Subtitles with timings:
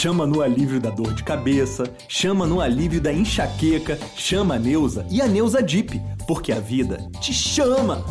[0.00, 5.06] chama no alívio da dor de cabeça, chama no alívio da enxaqueca, chama a Neuza
[5.10, 5.90] e a Neuza Dip,
[6.26, 8.02] porque a vida te chama!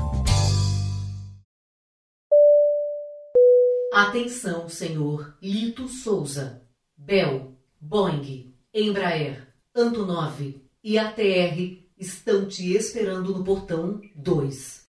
[3.91, 6.61] Atenção, senhor Lito Souza,
[6.95, 14.85] Bell, Boeing, Embraer, Antonov e ATR estão te esperando no portão 2.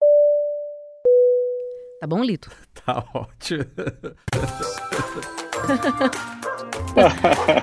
[2.01, 2.51] Tá bom, Lito?
[2.85, 3.65] Tá ótimo.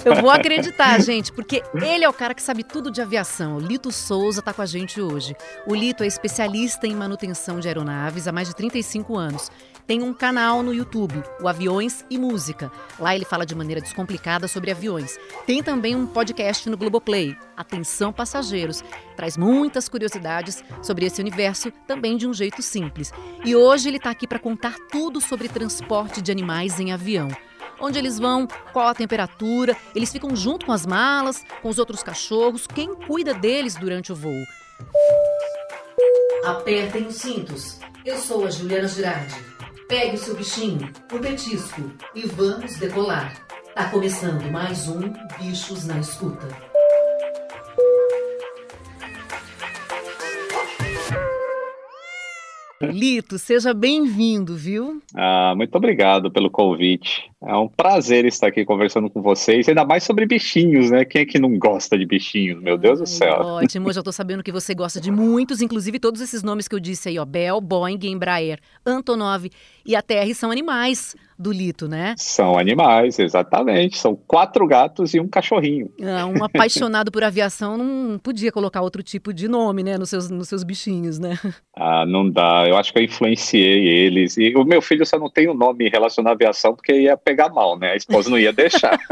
[0.04, 3.56] Eu vou acreditar, gente, porque ele é o cara que sabe tudo de aviação.
[3.56, 5.36] O Lito Souza está com a gente hoje.
[5.66, 9.50] O Lito é especialista em manutenção de aeronaves há mais de 35 anos.
[9.86, 12.72] Tem um canal no YouTube, o Aviões e Música.
[12.98, 15.16] Lá ele fala de maneira descomplicada sobre aviões.
[15.46, 18.82] Tem também um podcast no Globoplay, Atenção Passageiros.
[19.14, 23.12] Traz muitas curiosidades sobre esse universo, também de um jeito simples.
[23.44, 27.28] E hoje ele está aqui para contar tudo sobre transporte de animais em avião
[27.80, 32.02] onde eles vão, qual a temperatura, eles ficam junto com as malas, com os outros
[32.02, 34.44] cachorros, quem cuida deles durante o voo.
[36.44, 37.80] Apertem os cintos.
[38.04, 39.34] Eu sou a Juliana Girardi.
[39.88, 43.46] Pegue o seu bichinho, o petisco e vamos decolar.
[43.74, 46.48] Tá começando mais um Bichos na Escuta.
[52.80, 55.02] Lito, seja bem-vindo, viu?
[55.14, 57.30] Ah, muito obrigado pelo convite.
[57.46, 61.04] É um prazer estar aqui conversando com vocês, ainda mais sobre bichinhos, né?
[61.04, 62.60] Quem é que não gosta de bichinhos?
[62.60, 63.38] Meu Deus do céu.
[63.40, 66.80] Ótimo, já estou sabendo que você gosta de muitos, inclusive todos esses nomes que eu
[66.80, 69.48] disse aí, ó, Bell, Boeing, Embraer, Antonov
[69.84, 72.14] e a TR são animais do Lito, né?
[72.16, 73.98] São animais, exatamente.
[73.98, 75.92] São quatro gatos e um cachorrinho.
[76.02, 80.30] Ah, um apaixonado por aviação não podia colocar outro tipo de nome, né, nos seus,
[80.30, 81.38] nos seus bichinhos, né?
[81.78, 82.64] Ah, não dá.
[82.66, 84.38] Eu acho que eu influenciei eles.
[84.38, 87.16] E o meu filho só não tem o um nome relacionado à aviação porque ia
[87.16, 87.92] pegar mal, né?
[87.92, 88.98] A esposa não ia deixar.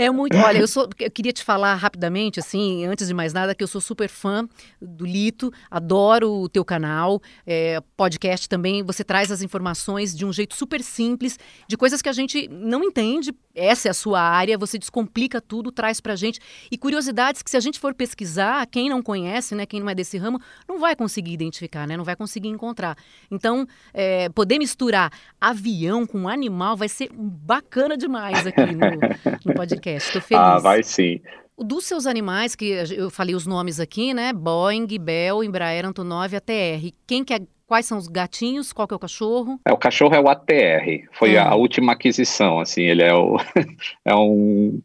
[0.00, 0.34] É muito.
[0.34, 3.68] Olha, eu, sou, eu queria te falar rapidamente, assim, antes de mais nada, que eu
[3.68, 4.48] sou super fã
[4.80, 8.82] do Lito, adoro o teu canal, é, podcast também.
[8.82, 11.38] Você traz as informações de um jeito super simples,
[11.68, 13.30] de coisas que a gente não entende.
[13.60, 16.40] Essa é a sua área, você descomplica tudo, traz pra gente.
[16.70, 19.94] E curiosidades que, se a gente for pesquisar, quem não conhece, né, quem não é
[19.94, 22.96] desse ramo, não vai conseguir identificar, né, não vai conseguir encontrar.
[23.30, 28.90] Então, é, poder misturar avião com animal vai ser bacana demais aqui no,
[29.44, 30.08] no podcast podcast.
[30.08, 30.42] Estou feliz.
[30.42, 31.20] Ah, vai sim.
[31.58, 32.64] Dos seus animais, que
[32.96, 34.32] eu falei os nomes aqui, né?
[34.32, 36.92] Boeing, Bell, Embraer, Antonov, ATR.
[37.06, 37.40] Quem que é,
[37.70, 38.72] quais são os gatinhos?
[38.72, 39.60] Qual que é o cachorro?
[39.64, 41.06] É, o cachorro é o ATR.
[41.12, 42.82] Foi a, a última aquisição, assim.
[42.82, 43.36] Ele é, o,
[44.04, 44.82] é um...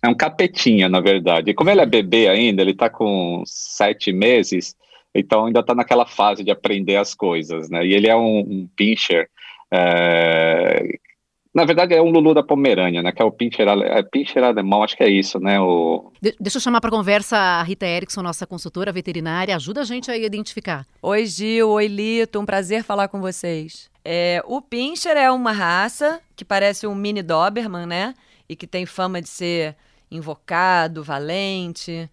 [0.00, 1.50] É um capetinha, na verdade.
[1.50, 4.76] E como ele é bebê ainda, ele está com sete meses,
[5.12, 7.84] então ainda está naquela fase de aprender as coisas, né?
[7.84, 9.28] E ele é um, um pincher
[9.72, 11.00] é,
[11.54, 13.10] na verdade, é um Lulu da Pomerânia, né?
[13.10, 15.58] Que é o Pinscher, é Pinscher alemão, acho que é isso, né?
[15.60, 16.12] O...
[16.20, 19.56] De deixa eu chamar para conversa a Rita Erickson, nossa consultora veterinária.
[19.56, 20.86] Ajuda a gente a identificar.
[21.02, 21.70] Oi, Gil.
[21.70, 22.38] Oi, Lito.
[22.38, 23.90] Um prazer falar com vocês.
[24.04, 28.14] É, o Pinscher é uma raça que parece um mini Doberman, né?
[28.48, 29.74] E que tem fama de ser
[30.10, 32.08] invocado, valente.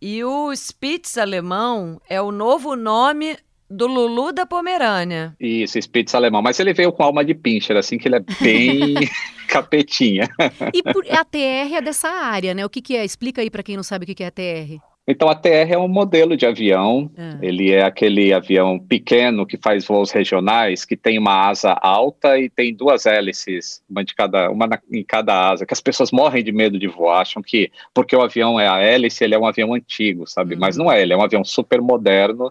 [0.00, 3.36] E o Spitz alemão é o novo nome
[3.68, 5.34] do Lulu da Pomerânia.
[5.40, 6.42] Isso, Spitz alemão.
[6.42, 8.94] Mas ele veio com alma de pincher, assim que ele é bem
[9.48, 10.28] capetinha.
[10.72, 12.64] E por, a TR é dessa área, né?
[12.64, 13.04] O que, que é?
[13.04, 14.80] Explica aí para quem não sabe o que, que é a TR.
[15.06, 17.10] Então, a TR é um modelo de avião.
[17.16, 17.36] Ah.
[17.42, 22.48] Ele é aquele avião pequeno que faz voos regionais, que tem uma asa alta e
[22.48, 26.42] tem duas hélices, uma, de cada, uma na, em cada asa, que as pessoas morrem
[26.42, 29.46] de medo de voar, acham que porque o avião é a hélice, ele é um
[29.46, 30.54] avião antigo, sabe?
[30.54, 30.60] Uhum.
[30.60, 32.50] Mas não é, ele é um avião super moderno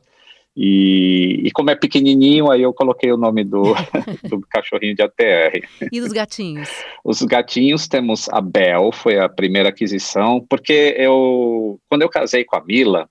[0.56, 3.64] e, e, como é pequenininho, aí eu coloquei o nome do,
[4.30, 5.68] do cachorrinho de ATR.
[5.92, 6.70] E dos gatinhos?
[7.04, 12.56] Os gatinhos temos a Bel, foi a primeira aquisição, porque eu, quando eu casei com
[12.56, 13.10] a Mila,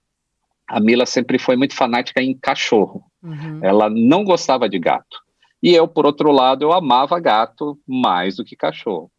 [0.68, 3.04] a Mila sempre foi muito fanática em cachorro.
[3.22, 3.60] Uhum.
[3.62, 5.20] Ela não gostava de gato.
[5.62, 9.11] E eu, por outro lado, eu amava gato mais do que cachorro.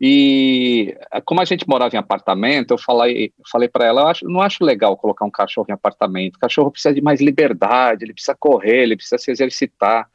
[0.00, 0.94] E
[1.24, 4.62] como a gente morava em apartamento, eu falei, falei para ela, eu acho, não acho
[4.62, 6.36] legal colocar um cachorro em apartamento.
[6.36, 10.08] O cachorro precisa de mais liberdade, ele precisa correr, ele precisa se exercitar.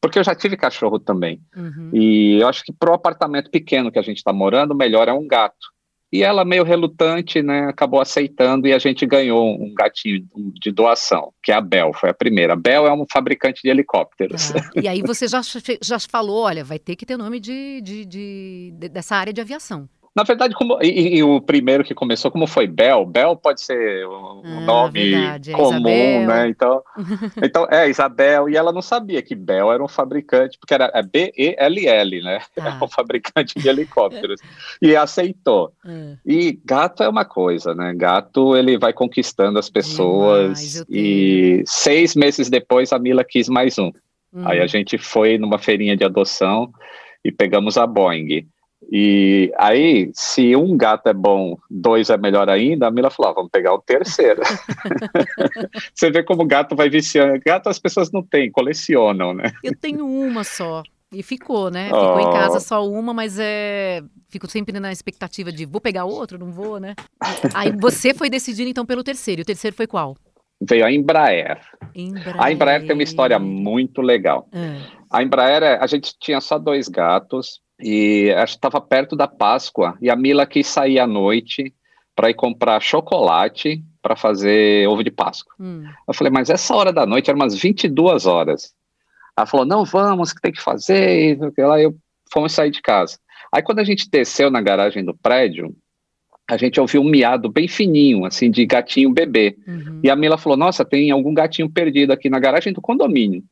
[0.00, 1.40] Porque eu já tive cachorro também.
[1.54, 1.90] Uhum.
[1.92, 5.12] E eu acho que para o apartamento pequeno que a gente está morando, melhor é
[5.12, 5.75] um gato.
[6.16, 10.26] E ela, meio relutante, né, acabou aceitando e a gente ganhou um gatinho
[10.58, 12.54] de doação, que é a Bell, foi a primeira.
[12.54, 14.50] A Bell é um fabricante de helicópteros.
[14.56, 15.42] Ah, e aí você já,
[15.82, 19.86] já falou, olha, vai ter que ter nome de, de, de, dessa área de aviação.
[20.16, 24.06] Na verdade, como e, e, o primeiro que começou, como foi Bel, Bel pode ser
[24.06, 26.48] um ah, nome verdade, comum, né?
[26.48, 26.82] Então,
[27.44, 31.02] então é Isabel e ela não sabia que Bel era um fabricante, porque era é
[31.02, 32.40] B E L L, né?
[32.58, 32.78] Ah.
[32.80, 34.40] É um fabricante de helicópteros
[34.80, 35.70] e aceitou.
[35.84, 36.14] Ah.
[36.24, 37.92] E gato é uma coisa, né?
[37.94, 43.78] Gato ele vai conquistando as pessoas Demais, e seis meses depois a Mila quis mais
[43.78, 43.92] um.
[44.32, 44.44] Hum.
[44.46, 46.72] Aí a gente foi numa feirinha de adoção
[47.22, 48.46] e pegamos a Boeing.
[48.90, 53.34] E aí, se um gato é bom, dois é melhor ainda, a Mila falou: ah,
[53.34, 54.42] vamos pegar o terceiro.
[55.94, 57.40] Você vê como o gato vai viciando.
[57.44, 59.52] Gato as pessoas não têm, colecionam, né?
[59.62, 60.82] Eu tenho uma só.
[61.12, 61.86] E ficou, né?
[61.86, 62.20] Ficou oh.
[62.20, 64.02] em casa só uma, mas é.
[64.28, 66.94] Fico sempre na expectativa de vou pegar outro, não vou, né?
[67.54, 69.40] Aí você foi decidindo então pelo terceiro.
[69.40, 70.16] E o terceiro foi qual?
[70.60, 71.60] Veio a Embraer.
[71.94, 72.42] Embraer.
[72.42, 74.48] A Embraer tem uma história muito legal.
[74.52, 74.80] É.
[75.10, 79.96] A Embraer, a gente tinha só dois gatos, e acho que estava perto da Páscoa
[80.00, 81.74] e a Mila quis sair à noite
[82.14, 85.54] para ir comprar chocolate para fazer ovo de Páscoa.
[85.60, 85.84] Hum.
[86.08, 88.74] Eu falei, mas essa hora da noite era umas 22 horas.
[89.36, 91.36] Ela falou, não, vamos, que tem que fazer.
[91.36, 91.94] E lá eu
[92.32, 93.18] fomos sair de casa.
[93.52, 95.76] Aí quando a gente desceu na garagem do prédio,
[96.48, 99.56] a gente ouviu um miado bem fininho, assim, de gatinho bebê.
[99.66, 100.00] Uhum.
[100.02, 103.42] E a Mila falou, nossa, tem algum gatinho perdido aqui na garagem do condomínio.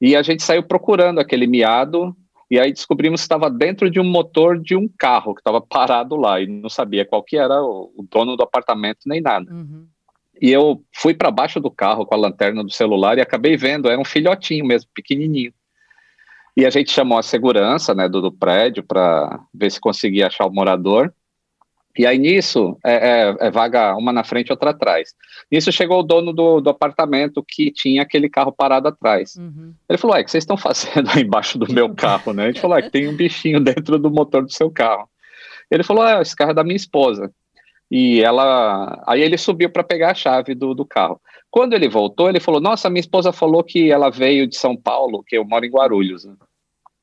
[0.00, 2.14] E a gente saiu procurando aquele miado
[2.50, 6.16] e aí descobrimos que estava dentro de um motor de um carro que estava parado
[6.16, 9.52] lá e não sabia qual que era o, o dono do apartamento nem nada.
[9.52, 9.86] Uhum.
[10.40, 13.88] E eu fui para baixo do carro com a lanterna do celular e acabei vendo,
[13.88, 15.52] era um filhotinho mesmo, pequenininho.
[16.56, 20.46] E a gente chamou a segurança né, do, do prédio para ver se conseguia achar
[20.46, 21.12] o morador.
[21.98, 25.12] E aí nisso é, é, é, vaga uma na frente, outra atrás.
[25.50, 29.34] Nisso chegou o dono do, do apartamento que tinha aquele carro parado atrás.
[29.34, 29.74] Uhum.
[29.88, 32.44] Ele falou: É, que vocês estão fazendo aí embaixo do meu carro, né?
[32.44, 35.08] A gente falou: É, que tem um bichinho dentro do motor do seu carro.
[35.68, 37.32] Ele falou: É, esse carro é da minha esposa.
[37.90, 39.02] E ela.
[39.04, 41.20] Aí ele subiu para pegar a chave do, do carro.
[41.50, 45.24] Quando ele voltou, ele falou: Nossa, minha esposa falou que ela veio de São Paulo,
[45.26, 46.24] que eu moro em Guarulhos.
[46.24, 46.34] Né?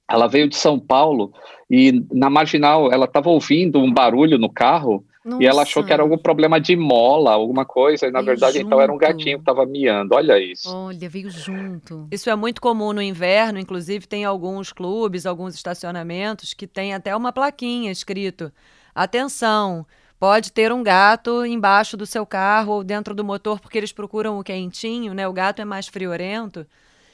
[0.09, 1.33] Ela veio de São Paulo
[1.69, 5.41] e na marginal ela estava ouvindo um barulho no carro Nossa.
[5.41, 8.57] e ela achou que era algum problema de mola, alguma coisa, e na veio verdade
[8.59, 8.67] junto.
[8.67, 10.13] então era um gatinho que estava miando.
[10.13, 10.69] Olha isso.
[10.71, 12.07] Olha, veio junto.
[12.11, 17.15] Isso é muito comum no inverno, inclusive tem alguns clubes, alguns estacionamentos que tem até
[17.15, 18.51] uma plaquinha escrito:
[18.93, 19.85] atenção.
[20.17, 24.39] Pode ter um gato embaixo do seu carro ou dentro do motor, porque eles procuram
[24.39, 25.27] o quentinho, né?
[25.27, 26.65] O gato é mais friorento.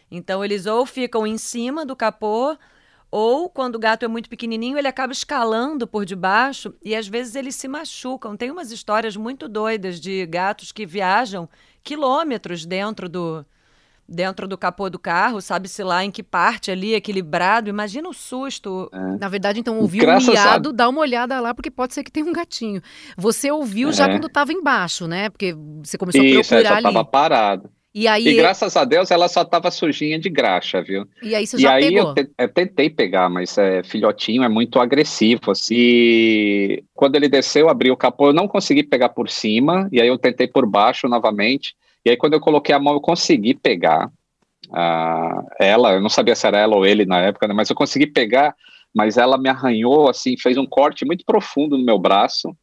[0.09, 2.55] Então, eles ou ficam em cima do capô
[3.11, 7.35] ou, quando o gato é muito pequenininho, ele acaba escalando por debaixo e às vezes
[7.35, 8.37] eles se machucam.
[8.37, 11.49] Tem umas histórias muito doidas de gatos que viajam
[11.83, 13.45] quilômetros dentro do,
[14.07, 17.69] dentro do capô do carro, sabe-se lá em que parte ali, equilibrado.
[17.69, 18.89] Imagina o susto.
[18.93, 19.17] É.
[19.17, 20.71] Na verdade, então, ouviu um miado, a...
[20.71, 22.81] dá uma olhada lá, porque pode ser que tenha um gatinho.
[23.17, 23.93] Você ouviu é.
[23.93, 25.29] já quando estava embaixo, né?
[25.29, 25.53] Porque
[25.83, 26.87] você começou Isso, a procurar é, só ali.
[26.87, 27.69] estava parado.
[27.93, 28.25] E aí.
[28.25, 31.05] E graças a Deus ela só tava sujinha de graxa, viu?
[31.21, 32.09] E aí você e já aí pegou?
[32.09, 35.51] Eu, te, eu tentei pegar, mas é, filhotinho é muito agressivo.
[35.51, 35.75] Assim.
[35.75, 40.07] E quando ele desceu, abriu o capô, eu não consegui pegar por cima, e aí
[40.07, 41.75] eu tentei por baixo novamente.
[42.05, 44.09] E aí quando eu coloquei a mão, eu consegui pegar.
[44.69, 47.75] Uh, ela, eu não sabia se era ela ou ele na época, né, mas eu
[47.75, 48.55] consegui pegar,
[48.93, 52.55] mas ela me arranhou, assim, fez um corte muito profundo no meu braço,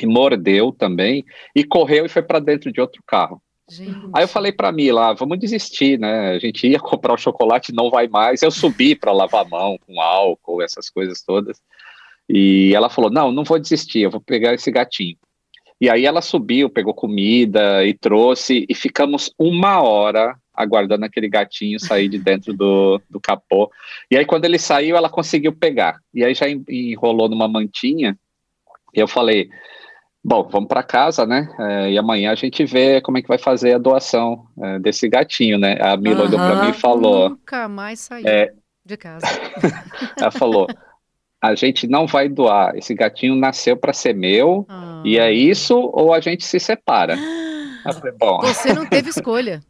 [0.00, 1.24] e mordeu também,
[1.54, 3.40] e correu e foi para dentro de outro carro.
[3.68, 4.10] Gente.
[4.12, 6.32] Aí eu falei para mim lá, vamos desistir, né?
[6.32, 8.42] A gente ia comprar o chocolate, não vai mais.
[8.42, 11.60] Eu subi para lavar a mão com álcool, essas coisas todas.
[12.28, 15.16] E ela falou: Não, não vou desistir, eu vou pegar esse gatinho.
[15.80, 21.80] E aí ela subiu, pegou comida e trouxe, e ficamos uma hora aguardando aquele gatinho
[21.80, 23.70] sair de dentro do, do capô.
[24.10, 25.98] E aí, quando ele saiu, ela conseguiu pegar.
[26.14, 28.16] E aí já enrolou numa mantinha.
[28.94, 29.50] E eu falei:
[30.26, 31.54] Bom, vamos para casa, né?
[31.58, 35.06] É, e amanhã a gente vê como é que vai fazer a doação é, desse
[35.06, 35.76] gatinho, né?
[35.78, 36.28] A Mila uhum.
[36.28, 37.28] olhou para mim e falou.
[37.28, 38.50] Nunca mais saiu é,
[38.86, 39.26] de casa.
[40.18, 40.66] ela falou:
[41.42, 42.74] a gente não vai doar.
[42.74, 45.02] Esse gatinho nasceu para ser meu, uhum.
[45.04, 47.18] e é isso, ou a gente se separa.
[47.84, 48.40] Falei, Bom.
[48.40, 49.60] Você não teve escolha.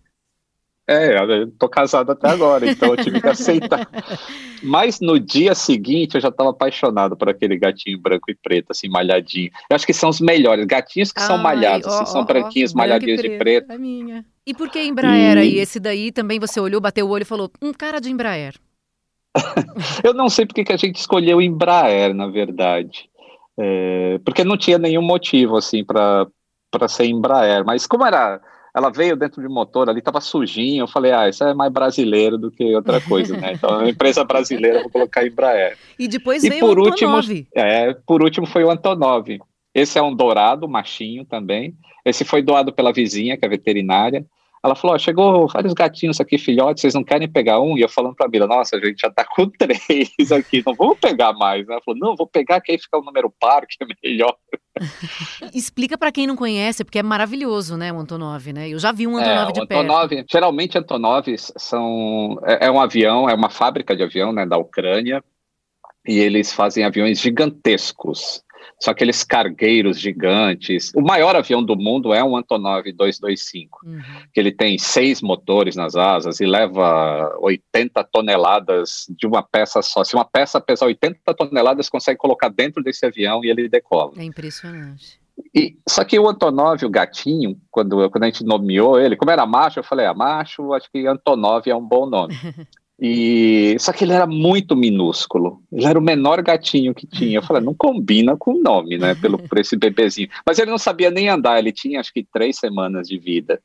[0.86, 3.88] É, eu tô casado até agora, então eu tive que aceitar.
[4.62, 8.88] Mas no dia seguinte eu já estava apaixonado por aquele gatinho branco e preto, assim,
[8.88, 9.50] malhadinho.
[9.68, 10.66] Eu acho que são os melhores.
[10.66, 13.72] Gatinhos que Ai, são malhados, ó, assim, são ó, branquinhos, ó, malhadinhos de preto.
[13.72, 14.24] É minha.
[14.46, 15.40] E por que Embraer e...
[15.40, 15.58] aí?
[15.58, 18.54] Esse daí também você olhou, bateu o olho e falou: um cara de Embraer.
[20.04, 23.08] eu não sei porque que a gente escolheu Embraer, na verdade.
[23.58, 26.28] É, porque não tinha nenhum motivo, assim, para
[26.88, 27.64] ser Embraer.
[27.64, 28.40] Mas como era
[28.74, 30.82] ela veio dentro de motor ali, estava sujinho.
[30.82, 33.52] Eu falei, ah, isso é mais brasileiro do que outra coisa, né?
[33.54, 35.78] Então, a empresa brasileira, vou colocar Embraer.
[35.96, 37.30] E depois e veio por o Antonov.
[37.30, 39.38] Último, é, por último foi o Antonov.
[39.72, 41.76] Esse é um dourado, machinho também.
[42.04, 44.26] Esse foi doado pela vizinha, que é veterinária.
[44.64, 47.76] Ela falou: chegou vários gatinhos aqui, filhotes, vocês não querem pegar um?
[47.76, 50.98] E eu falando pra Mila: nossa, a gente já tá com três aqui, não vamos
[50.98, 51.68] pegar mais.
[51.68, 54.34] Ela falou: não, vou pegar, que aí fica o número par, que é melhor.
[55.54, 58.70] Explica para quem não conhece, porque é maravilhoso, né, o Antonov, né?
[58.70, 60.32] Eu já vi um Antonov é, de Antonov, perto.
[60.32, 65.22] Geralmente Antonovs são é, é um avião, é uma fábrica de avião, né, da Ucrânia,
[66.08, 68.42] e eles fazem aviões gigantescos.
[68.80, 70.92] Só aqueles cargueiros gigantes.
[70.94, 74.00] O maior avião do mundo é um Antonov 225, uhum.
[74.32, 80.04] que ele tem seis motores nas asas e leva 80 toneladas de uma peça só.
[80.04, 84.12] Se uma peça pesar 80 toneladas, consegue colocar dentro desse avião e ele decola.
[84.16, 85.18] É impressionante.
[85.54, 89.44] E, só que o Antonov, o gatinho, quando, quando a gente nomeou ele, como era
[89.46, 92.34] macho, eu falei, ah, macho, acho que Antonov é um bom nome.
[93.06, 95.60] E só que ele era muito minúsculo.
[95.70, 97.36] Ele era o menor gatinho que tinha.
[97.36, 99.14] Eu falei, não combina com o nome, né?
[99.14, 100.30] Pelo por esse bebezinho.
[100.46, 101.58] Mas ele não sabia nem andar.
[101.58, 103.60] Ele tinha acho que três semanas de vida.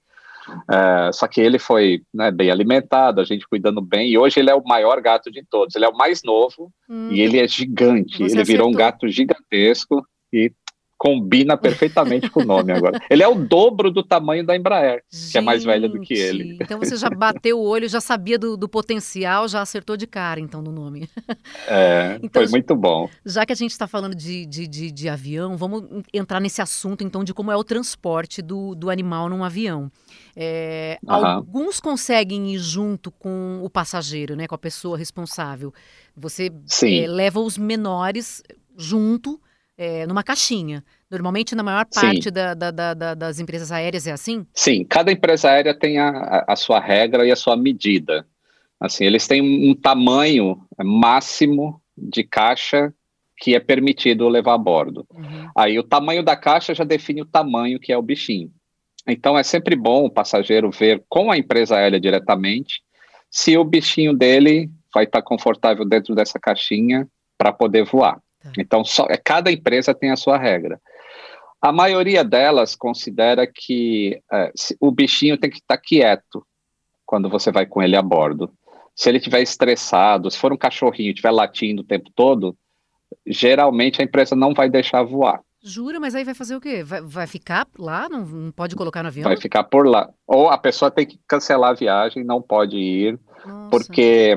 [0.70, 4.50] É, só que ele foi né, bem alimentado, a gente cuidando bem, e hoje ele
[4.50, 5.74] é o maior gato de todos.
[5.74, 8.16] Ele é o mais novo hum, e ele é gigante.
[8.16, 8.46] Ele acertou.
[8.46, 10.52] virou um gato gigantesco e
[11.00, 13.02] combina perfeitamente com o nome agora.
[13.10, 16.14] Ele é o dobro do tamanho da Embraer, Gente, que é mais velha do que
[16.14, 16.58] ele.
[16.62, 20.42] Então você já bateu o olho, já sabia do, do potencial, já acertou de cara,
[20.42, 21.10] então, no nome.
[21.70, 23.10] É, então, foi muito bom.
[23.26, 27.02] Já que a gente está falando de, de, de, de, avião, vamos entrar nesse assunto,
[27.02, 29.90] então, de como é o transporte do, do animal num avião.
[30.36, 31.14] É, uhum.
[31.14, 35.74] Alguns conseguem ir junto com o passageiro, né, com a pessoa responsável.
[36.14, 36.52] Você
[36.84, 38.44] é, leva os menores
[38.76, 39.40] junto
[39.80, 40.84] é, numa caixinha.
[41.10, 44.46] Normalmente, na maior parte da, da, da, das empresas aéreas é assim?
[44.54, 48.28] Sim, cada empresa aérea tem a, a sua regra e a sua medida.
[48.78, 52.94] Assim, eles têm um, tamanho máximo de caixa
[53.38, 55.06] que é permitido levar a bordo.
[55.14, 55.50] Uhum.
[55.56, 58.52] Aí o tamanho da caixa já define o tamanho que é o bichinho.
[59.08, 62.82] Então é sempre bom o passageiro ver com a empresa aérea diretamente
[63.32, 67.08] se o bichinho dele vai estar confortável dentro dessa caixinha
[67.38, 68.20] para poder voar.
[68.54, 68.62] Tá.
[68.62, 70.80] Então, só, é, cada empresa tem a sua regra.
[71.62, 76.46] A maioria delas considera que é, o bichinho tem que estar tá quieto
[77.06, 78.52] quando você vai com ele a bordo.
[78.96, 82.56] Se ele estiver estressado, se for um cachorrinho estiver latindo o tempo todo,
[83.26, 85.42] geralmente a empresa não vai deixar voar.
[85.62, 86.84] Jura, mas aí vai fazer o quê?
[86.84, 88.08] Vai, vai ficar lá?
[88.08, 89.26] Não, não, pode colocar no avião?
[89.26, 90.10] Vai ficar por lá.
[90.26, 93.70] Ou a pessoa tem que cancelar a viagem, não pode ir, Nossa.
[93.70, 94.36] porque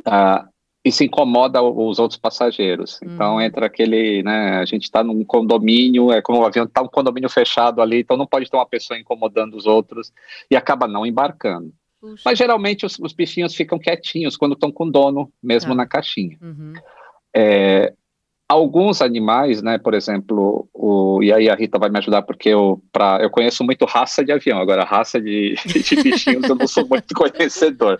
[0.00, 0.48] uh,
[0.84, 3.00] isso incomoda os outros passageiros.
[3.02, 3.40] Então uhum.
[3.40, 7.30] entra aquele, né, a gente está num condomínio, é como o avião está um condomínio
[7.30, 10.12] fechado ali, então não pode ter uma pessoa incomodando os outros
[10.50, 11.72] e acaba não embarcando.
[12.00, 12.22] Puxa.
[12.22, 15.76] Mas geralmente os, os, bichinhos ficam quietinhos quando estão com o dono, mesmo ah.
[15.76, 16.36] na caixinha.
[16.42, 16.74] Uhum.
[17.34, 17.94] É,
[18.48, 22.82] alguns animais, né, por exemplo, o, e aí a Rita vai me ajudar porque eu,
[22.92, 26.86] pra, eu conheço muito raça de avião, agora raça de, de bichinhos eu não sou
[26.86, 27.98] muito conhecedor.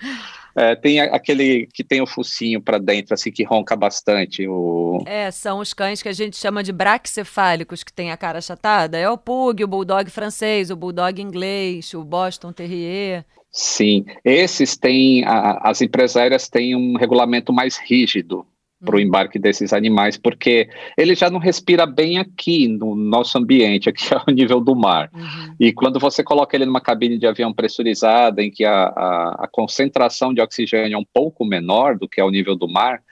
[0.56, 4.46] É, tem aquele que tem o focinho para dentro, assim, que ronca bastante.
[4.46, 5.02] O...
[5.04, 8.96] É, são os cães que a gente chama de braxcefálicos, que tem a cara achatada.
[8.96, 13.24] É o Pug, o Bulldog francês, o Bulldog inglês, o Boston Terrier.
[13.50, 18.46] Sim, esses têm, a, as empresárias têm um regulamento mais rígido
[18.85, 19.05] para o uhum.
[19.05, 24.33] embarque desses animais, porque ele já não respira bem aqui no nosso ambiente, aqui ao
[24.33, 25.11] nível do mar.
[25.14, 25.55] Uhum.
[25.59, 29.49] E quando você coloca ele numa cabine de avião pressurizada, em que a, a, a,
[29.50, 33.03] concentração de oxigênio é um pouco menor do que ao nível do mar,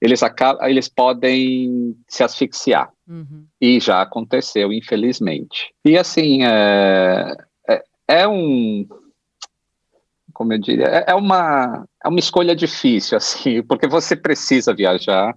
[0.00, 2.90] eles, acabam, eles podem se asfixiar.
[3.06, 3.44] Uhum.
[3.60, 5.72] E já aconteceu, infelizmente.
[5.84, 7.36] E assim, é,
[7.68, 8.86] é, é um
[10.38, 15.36] como eu diria, é, é uma, é uma escolha difícil, assim, porque você precisa viajar,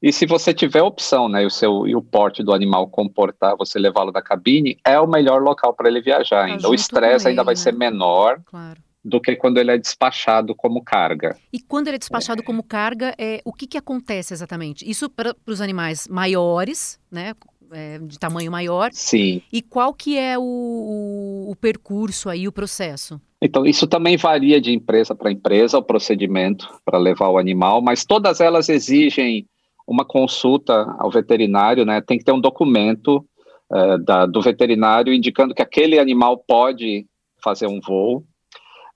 [0.00, 3.80] e se você tiver opção, né, o seu e o porte do animal comportar, você
[3.80, 6.62] levá-lo da cabine, é o melhor local para ele viajar ainda.
[6.62, 7.60] Tá o estresse ainda vai né?
[7.60, 8.40] ser menor.
[8.46, 8.80] Claro.
[9.04, 11.36] Do que quando ele é despachado como carga.
[11.52, 12.44] E quando ele é despachado é.
[12.44, 14.88] como carga, é, o que, que acontece exatamente?
[14.88, 17.34] Isso para os animais maiores, né?
[17.72, 18.90] É, de tamanho maior.
[18.92, 19.42] Sim.
[19.52, 23.20] E qual que é o, o, o percurso aí, o processo?
[23.40, 28.04] Então, isso também varia de empresa para empresa, o procedimento para levar o animal, mas
[28.04, 29.46] todas elas exigem
[29.86, 32.00] uma consulta ao veterinário, né?
[32.00, 33.24] Tem que ter um documento
[33.70, 37.06] uh, da, do veterinário indicando que aquele animal pode
[37.42, 38.24] fazer um voo.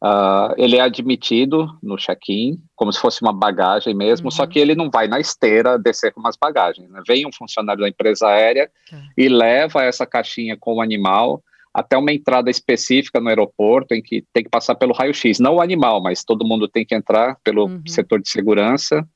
[0.05, 4.31] Uh, ele é admitido no check-in, como se fosse uma bagagem mesmo, uhum.
[4.33, 6.91] só que ele não vai na esteira descer com umas bagagens.
[6.91, 7.01] Né?
[7.07, 8.99] Vem um funcionário da empresa aérea uhum.
[9.17, 11.41] e leva essa caixinha com o animal
[11.75, 15.61] até uma entrada específica no aeroporto em que tem que passar pelo raio-x, não o
[15.61, 17.83] animal, mas todo mundo tem que entrar pelo uhum.
[17.87, 19.07] setor de segurança.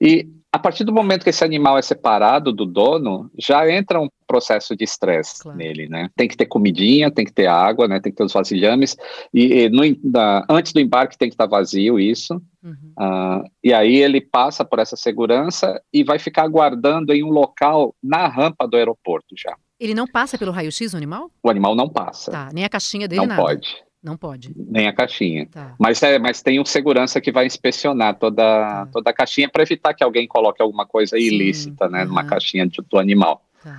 [0.00, 4.08] E a partir do momento que esse animal é separado do dono, já entra um
[4.24, 5.58] processo de estresse claro.
[5.58, 6.08] nele, né?
[6.14, 7.98] Tem que ter comidinha, tem que ter água, né?
[7.98, 8.96] Tem que ter os vasilhames
[9.32, 12.40] e, e no, da, antes do embarque tem que estar vazio isso.
[12.62, 12.92] Uhum.
[12.96, 17.92] Uh, e aí ele passa por essa segurança e vai ficar aguardando em um local
[18.00, 19.56] na rampa do aeroporto já.
[19.84, 21.30] Ele não passa pelo raio-x o animal?
[21.42, 22.30] O animal não passa.
[22.30, 23.42] Tá, nem a caixinha dele não nada.
[23.42, 23.84] pode.
[24.02, 24.50] Não pode.
[24.56, 25.46] Nem a caixinha.
[25.46, 25.74] Tá.
[25.78, 28.88] Mas, é, mas tem um segurança que vai inspecionar toda, tá.
[28.90, 31.22] toda a caixinha para evitar que alguém coloque alguma coisa Sim.
[31.22, 32.08] ilícita né, uhum.
[32.08, 33.42] numa caixinha de, do animal.
[33.62, 33.78] Tá.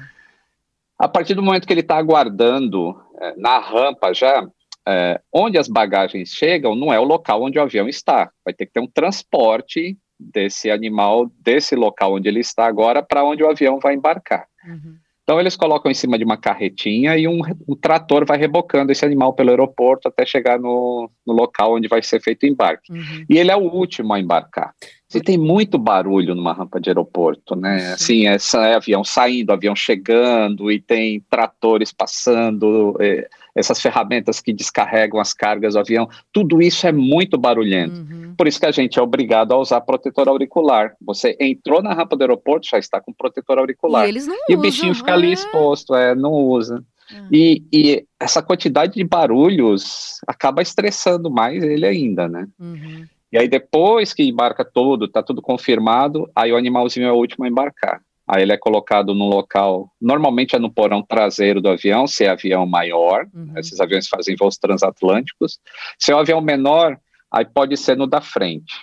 [1.00, 4.47] A partir do momento que ele está aguardando é, na rampa já,
[4.88, 8.29] é, onde as bagagens chegam não é o local onde o avião está.
[8.43, 13.24] Vai ter que ter um transporte desse animal, desse local onde ele está agora, para
[13.24, 14.47] onde o avião vai embarcar.
[14.63, 14.97] Uhum.
[15.25, 19.03] Então eles colocam em cima de uma carretinha e um, um, trator vai rebocando esse
[19.03, 22.94] animal pelo aeroporto até chegar no, no local onde vai ser feito o embarque.
[22.94, 23.25] Uhum.
[23.27, 24.72] E ele é o último a embarcar.
[25.17, 27.93] E tem muito barulho numa rampa de aeroporto, né?
[27.93, 34.51] Assim, é, é avião saindo, avião chegando, e tem tratores passando, é, essas ferramentas que
[34.51, 37.95] descarregam as cargas do avião, tudo isso é muito barulhento.
[37.95, 38.34] Uhum.
[38.38, 40.93] Por isso que a gente é obrigado a usar protetor auricular.
[41.01, 44.05] Você entrou na rampa do aeroporto, já está com protetor auricular.
[44.05, 45.34] E, eles não e usam, o bichinho fica ali é.
[45.34, 46.84] exposto, é, não usa.
[47.12, 47.27] Uhum.
[47.31, 52.48] E, e, essa quantidade de barulhos acaba estressando mais ele ainda, né?
[52.60, 53.05] Uhum.
[53.32, 57.46] E aí depois que embarca todo, tá tudo confirmado, aí o animalzinho é o último
[57.46, 58.01] a embarcar.
[58.27, 62.29] Aí ele é colocado num local, normalmente é no porão traseiro do avião, se é
[62.29, 63.53] avião maior, uhum.
[63.58, 65.60] esses aviões fazem voos transatlânticos.
[66.00, 66.98] Se é um avião menor,
[67.32, 68.74] aí pode ser no da frente.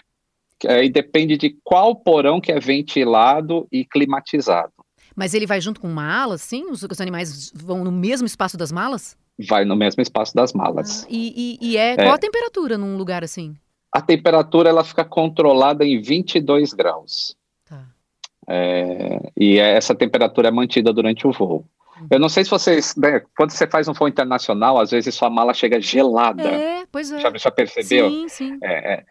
[0.69, 4.73] Aí depende de qual porão que é ventilado e climatizado.
[5.15, 6.67] Mas ele vai junto com uma ala, sim?
[6.71, 9.17] Os, os animais vão no mesmo espaço das malas?
[9.49, 11.05] Vai no mesmo espaço das malas.
[11.05, 13.57] Ah, e, e, e é, é, qual a temperatura num lugar assim?
[13.93, 17.37] A temperatura ela fica controlada em 22 graus.
[18.49, 21.65] É, e essa temperatura é mantida durante o voo.
[22.11, 25.31] Eu não sei se vocês, né, quando você faz um voo internacional, às vezes sua
[25.31, 26.43] mala chega gelada.
[26.43, 27.21] É, pois é.
[27.21, 28.11] Já, já percebeu?
[28.11, 28.59] Sim, sim.
[28.63, 29.05] É, é.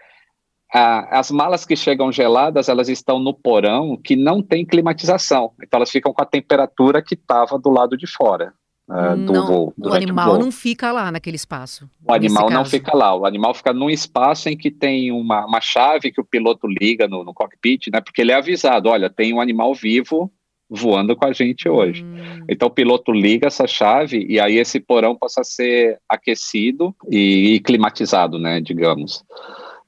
[0.74, 5.54] as malas que chegam geladas, elas estão no porão que não tem climatização.
[5.64, 8.54] Então elas ficam com a temperatura que estava do lado de fora
[8.92, 9.74] uh, do não, voo.
[9.78, 10.40] O animal o voo.
[10.40, 11.90] não fica lá naquele espaço.
[12.06, 13.16] O animal não fica lá.
[13.16, 17.08] O animal fica num espaço em que tem uma, uma chave que o piloto liga
[17.08, 18.02] no, no cockpit, né?
[18.02, 20.32] Porque ele é avisado: olha, tem um animal vivo
[20.70, 22.04] voando com a gente hoje.
[22.04, 22.46] Hum.
[22.48, 27.56] Então o piloto liga essa chave e aí esse porão passa a ser aquecido e,
[27.56, 29.22] e climatizado, né, digamos.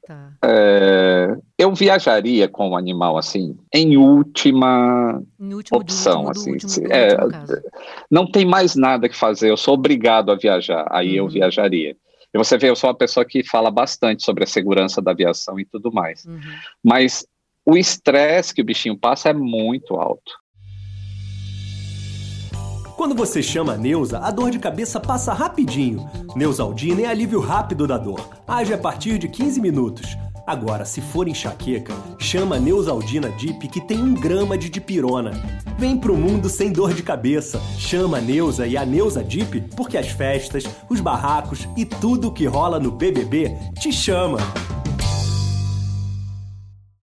[0.06, 0.34] Tá.
[0.44, 6.52] É, eu viajaria com o animal assim, em última último, opção, assim.
[6.52, 7.16] Último, é,
[8.12, 9.50] não tem mais nada que fazer.
[9.50, 10.86] Eu sou obrigado a viajar.
[10.92, 11.26] Aí uhum.
[11.26, 11.96] eu viajaria.
[12.34, 15.60] E você vê, eu sou uma pessoa que fala bastante sobre a segurança da aviação
[15.60, 16.26] e tudo mais.
[16.26, 16.40] Uhum.
[16.84, 17.26] Mas
[17.66, 20.34] o estresse que o bichinho passa é muito alto.
[23.04, 26.10] Quando você chama a Neuza, a dor de cabeça passa rapidinho.
[26.38, 28.30] Neusaldina é alívio rápido da dor.
[28.48, 30.18] Age a partir de 15 minutos.
[30.48, 35.32] Agora, se for enxaqueca, chama a Neusaldina Dip que tem um grama de dipirona.
[35.78, 37.60] Vem pro mundo sem dor de cabeça.
[37.78, 42.46] Chama a Neuza e a Neuza Dip porque as festas, os barracos e tudo que
[42.46, 44.38] rola no BBB te chama.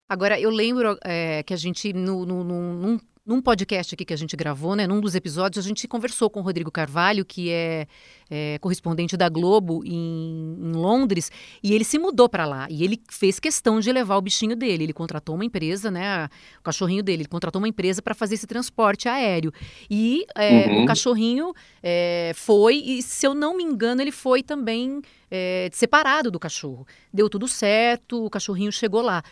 [0.09, 4.17] Agora, eu lembro é, que a gente, no, no, num num podcast aqui que a
[4.17, 7.87] gente gravou, né, num dos episódios, a gente conversou com o Rodrigo Carvalho, que é,
[8.31, 12.69] é correspondente da Globo em, em, Londres, e ele se mudou para lá.
[12.71, 14.85] E ele fez questão de levar o bichinho dele.
[14.85, 18.47] Ele contratou uma empresa, né, o cachorrinho dele, ele contratou uma empresa para fazer esse
[18.47, 19.53] transporte aéreo.
[19.91, 20.85] E é, uhum.
[20.85, 26.31] o cachorrinho é, foi, e se eu não me engano, ele foi também é, separado
[26.31, 26.87] do cachorro.
[27.13, 29.23] Deu tudo certo, o cachorrinho chegou lá.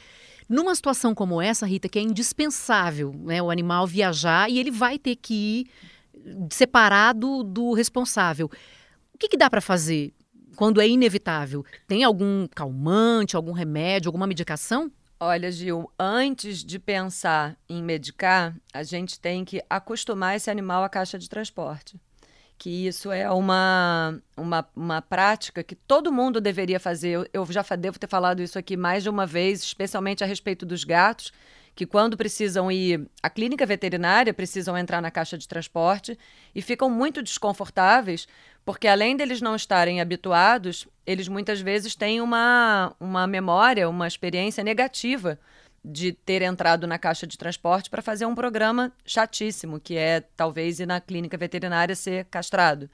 [0.48, 4.98] Numa situação como essa, Rita, que é indispensável né, o animal viajar e ele vai
[4.98, 5.66] ter que ir
[6.50, 8.50] separado do responsável.
[9.18, 10.14] O que, que dá para fazer
[10.54, 11.64] quando é inevitável?
[11.88, 14.92] Tem algum calmante, algum remédio, alguma medicação?
[15.18, 20.88] Olha, Gil, antes de pensar em medicar, a gente tem que acostumar esse animal à
[20.88, 21.98] caixa de transporte
[22.57, 27.11] que isso é uma, uma, uma prática que todo mundo deveria fazer.
[27.11, 30.66] Eu, eu já devo ter falado isso aqui mais de uma vez, especialmente a respeito
[30.66, 31.33] dos gatos,
[31.78, 36.18] que quando precisam ir à clínica veterinária, precisam entrar na caixa de transporte
[36.52, 38.26] e ficam muito desconfortáveis,
[38.68, 44.62] porque além deles não estarem habituados, eles muitas vezes têm uma, uma memória, uma experiência
[44.62, 45.40] negativa
[45.83, 50.81] de ter entrado na caixa de transporte para fazer um programa chatíssimo, que é talvez
[50.81, 52.90] ir na clínica veterinária ser castrado.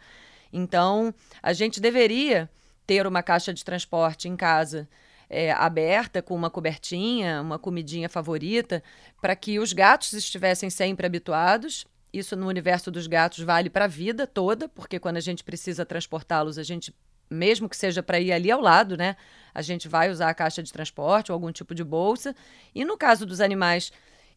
[0.53, 2.49] Então, a gente deveria
[2.87, 4.89] ter uma caixa de transporte em casa
[5.29, 8.81] é, aberta, com uma cobertinha, uma comidinha favorita,
[9.21, 11.85] para que os gatos estivessem sempre habituados.
[12.15, 15.85] Isso no universo dos gatos vale para a vida toda, porque quando a gente precisa
[15.85, 16.95] transportá-los, a gente,
[17.29, 19.17] mesmo que seja para ir ali ao lado, né?
[19.53, 22.33] A gente vai usar a caixa de transporte ou algum tipo de bolsa.
[22.73, 23.91] E no caso dos animais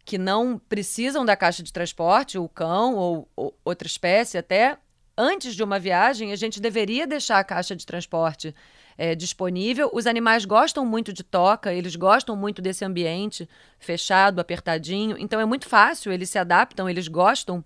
[0.04, 4.80] que não precisam da caixa de transporte, o cão ou, ou outra espécie até,
[5.16, 8.56] antes de uma viagem, a gente deveria deixar a caixa de transporte
[8.98, 9.90] é, disponível.
[9.94, 15.16] Os animais gostam muito de toca, eles gostam muito desse ambiente fechado, apertadinho.
[15.20, 17.64] Então é muito fácil, eles se adaptam, eles gostam,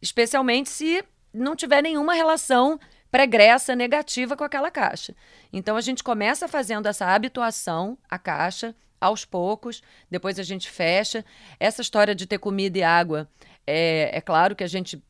[0.00, 2.78] especialmente se não tiver nenhuma relação
[3.10, 5.14] pregressa negativa com aquela caixa.
[5.52, 11.24] Então a gente começa fazendo essa habituação à caixa aos poucos, depois a gente fecha.
[11.58, 13.28] Essa história de ter comida e água,
[13.66, 15.02] é, é claro que a gente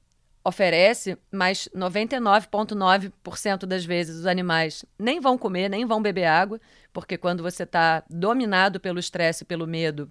[0.44, 6.60] oferece, mas 99,9% das vezes os animais nem vão comer, nem vão beber água,
[6.92, 10.10] porque quando você está dominado pelo estresse, pelo medo,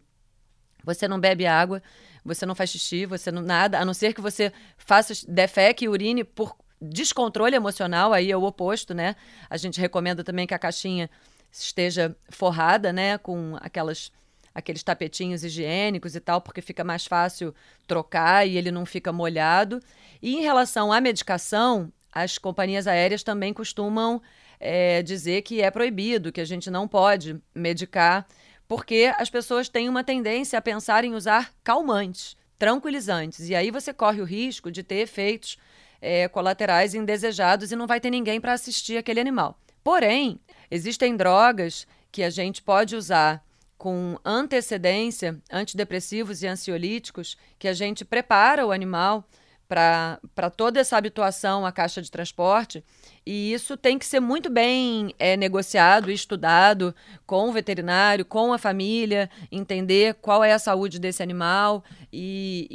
[0.84, 1.82] você não bebe água,
[2.24, 5.90] você não faz xixi, você não nada, a não ser que você faça defeque e
[5.90, 9.16] urine por descontrole emocional, aí é o oposto, né?
[9.50, 11.10] A gente recomenda também que a caixinha
[11.52, 14.12] esteja forrada, né, com aquelas
[14.60, 17.54] aqueles tapetinhos higiênicos e tal, porque fica mais fácil
[17.88, 19.82] trocar e ele não fica molhado.
[20.22, 24.22] E em relação à medicação, as companhias aéreas também costumam
[24.60, 28.28] é, dizer que é proibido, que a gente não pode medicar,
[28.68, 33.50] porque as pessoas têm uma tendência a pensar em usar calmantes, tranquilizantes.
[33.50, 35.58] E aí você corre o risco de ter efeitos
[36.02, 39.60] é, colaterais indesejados e não vai ter ninguém para assistir aquele animal.
[39.84, 43.44] Porém, existem drogas que a gente pode usar
[43.80, 49.26] com antecedência, antidepressivos e ansiolíticos, que a gente prepara o animal
[49.70, 52.84] para toda essa habituação à caixa de transporte.
[53.26, 56.94] E isso tem que ser muito bem é, negociado e estudado
[57.26, 62.68] com o veterinário, com a família, entender qual é a saúde desse animal e,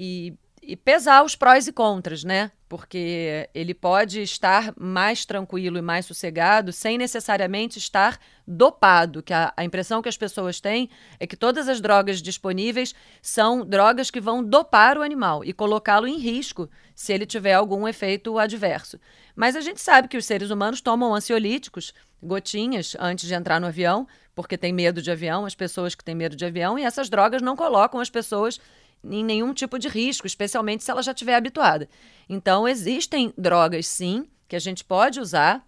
[0.63, 2.51] e, e pesar os prós e contras, né?
[2.75, 9.53] porque ele pode estar mais tranquilo e mais sossegado sem necessariamente estar dopado, que a,
[9.57, 14.21] a, impressão que as pessoas têm é que todas as drogas disponíveis são drogas que
[14.21, 18.99] vão dopar o animal e colocá-lo em risco se ele tiver algum efeito adverso.
[19.35, 23.67] Mas a gente sabe que os seres humanos tomam ansiolíticos, gotinhas, antes de entrar no
[23.67, 27.09] avião, porque tem medo de avião, as pessoas que têm medo de avião, e essas
[27.09, 28.61] drogas não colocam as pessoas
[29.03, 31.89] em nenhum tipo de risco, especialmente se ela já estiver habituada.
[32.29, 35.67] Então, existem drogas, sim, que a gente pode usar,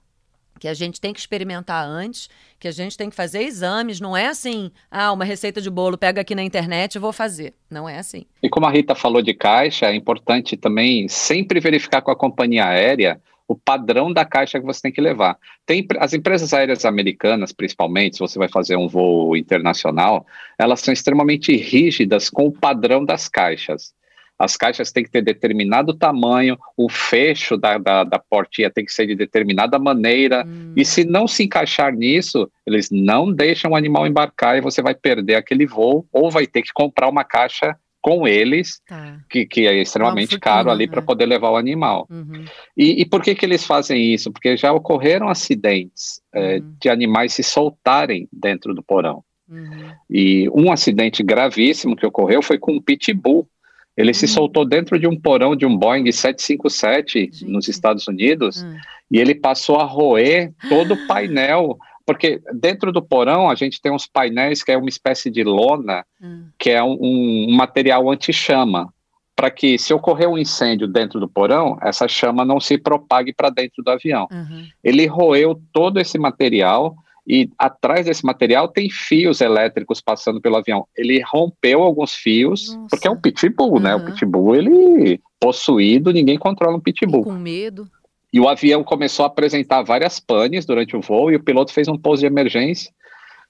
[0.59, 4.01] que a gente tem que experimentar antes, que a gente tem que fazer exames.
[4.01, 7.55] Não é assim, ah, uma receita de bolo, pega aqui na internet e vou fazer.
[7.71, 8.27] Não é assim.
[8.43, 12.67] E como a Rita falou de caixa, é importante também sempre verificar com a companhia
[12.67, 15.39] aérea o padrão da caixa que você tem que levar.
[15.65, 20.27] Tem as empresas aéreas americanas, principalmente, se você vai fazer um voo internacional,
[20.59, 23.95] elas são extremamente rígidas com o padrão das caixas.
[24.39, 28.93] As caixas têm que ter determinado tamanho, o fecho da, da, da portinha tem que
[28.93, 30.73] ser de determinada maneira, hum.
[30.77, 34.95] e se não se encaixar nisso, eles não deixam o animal embarcar e você vai
[34.95, 39.19] perder aquele voo, ou vai ter que comprar uma caixa com eles, tá.
[39.29, 40.93] que, que é extremamente caro ali né?
[40.93, 42.07] para poder levar o animal.
[42.09, 42.45] Uhum.
[42.77, 44.31] E, e, por que, que eles fazem isso?
[44.31, 46.75] Porque já ocorreram acidentes é, uhum.
[46.81, 49.25] de animais se soltarem dentro do porão.
[49.49, 49.91] Uhum.
[50.09, 53.49] E um acidente gravíssimo que ocorreu foi com um pitbull.
[53.97, 54.33] Ele se uhum.
[54.33, 57.45] soltou dentro de um porão de um Boeing 757 Gente.
[57.47, 58.77] nos Estados Unidos hum.
[59.11, 63.91] e ele passou a roer todo o painel porque dentro do porão a gente tem
[63.91, 66.47] uns painéis que é uma espécie de lona, hum.
[66.57, 68.93] que é um, um material anti-chama,
[69.35, 73.51] para que se ocorrer um incêndio dentro do porão, essa chama não se propague para
[73.51, 74.27] dentro do avião.
[74.33, 74.67] Uhum.
[74.83, 76.97] Ele roeu todo esse material
[77.27, 80.87] e atrás desse material tem fios elétricos passando pelo avião.
[80.97, 82.89] Ele rompeu alguns fios, Nossa.
[82.89, 83.81] porque é um pitbull, uhum.
[83.81, 83.97] né?
[83.97, 87.23] O pitbull, ele possuído, ninguém controla um pitbull.
[87.23, 87.91] E com medo.
[88.33, 91.89] E o avião começou a apresentar várias panes durante o voo e o piloto fez
[91.89, 92.93] um pouso de emergência.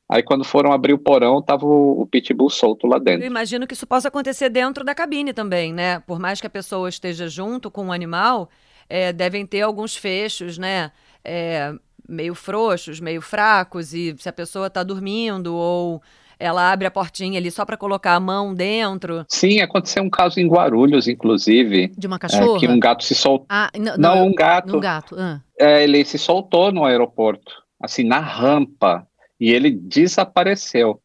[0.08, 3.24] Aí, quando foram abrir o porão, estava o, o, pitbull solto lá dentro.
[3.24, 5.98] Eu imagino que isso possa acontecer dentro da cabine também, né?
[6.00, 8.48] Por mais que a pessoa esteja junto com o animal,
[8.88, 10.92] é, devem ter alguns fechos, né?
[11.24, 11.74] É,
[12.08, 16.02] meio frouxos, meio fracos, e se a pessoa está dormindo ou
[16.38, 19.24] ela abre a portinha ali só para colocar a mão dentro.
[19.28, 21.88] Sim, aconteceu um caso em Guarulhos, inclusive.
[21.96, 22.56] De uma cachorra?
[22.56, 23.46] É, que um gato se soltou.
[23.48, 24.76] Ah, não, não, um gato.
[24.76, 25.16] Um gato.
[25.18, 25.40] Ah.
[25.58, 29.06] É, ele se soltou no aeroporto, assim, na rampa,
[29.40, 31.00] e ele desapareceu.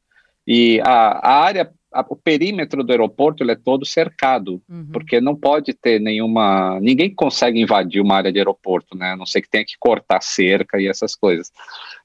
[0.45, 4.87] E a, a área a, o perímetro do aeroporto ele é todo cercado, uhum.
[4.91, 6.79] porque não pode ter nenhuma.
[6.79, 9.11] Ninguém consegue invadir uma área de aeroporto, né?
[9.11, 11.51] A não ser que tenha que cortar cerca e essas coisas.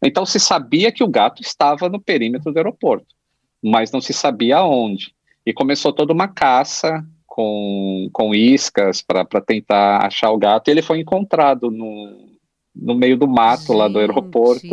[0.02, 3.14] Então se sabia que o gato estava no perímetro do aeroporto,
[3.62, 5.14] mas não se sabia onde.
[5.44, 10.82] E começou toda uma caça com, com iscas para tentar achar o gato, e ele
[10.82, 12.36] foi encontrado no,
[12.74, 14.66] no meio do mato Gente, lá do aeroporto.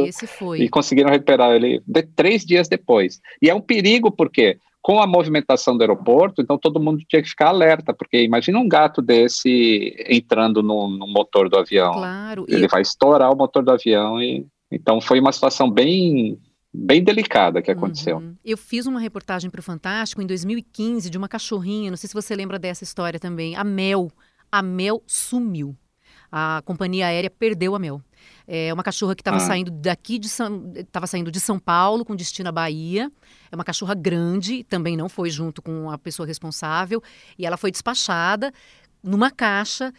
[0.64, 3.22] E conseguiram recuperar ele de, três dias depois.
[3.42, 7.30] E é um perigo, porque com a movimentação do aeroporto, então todo mundo tinha que
[7.30, 11.94] ficar alerta, porque imagina um gato desse entrando no, no motor do avião.
[11.94, 12.46] Claro.
[12.50, 12.68] Ele e...
[12.68, 16.38] vai estourar o motor do avião e então foi uma situação bem
[16.74, 18.18] bem delicada que aconteceu.
[18.18, 18.36] Uhum.
[18.44, 22.14] Eu fiz uma reportagem para o Fantástico em 2015 de uma cachorrinha, não sei se
[22.14, 24.12] você lembra dessa história também, a Mel.
[24.52, 25.78] A Mel sumiu.
[26.32, 28.02] A companhia aérea perdeu a Mel.
[28.48, 29.40] É uma cachorra que estava ah.
[29.40, 33.12] saindo daqui de São, estava saindo de São Paulo com destino à Bahia.
[33.52, 37.02] É uma cachorra grande, também não foi junto com a pessoa responsável
[37.38, 38.52] e ela foi despachada
[39.02, 39.94] numa caixa.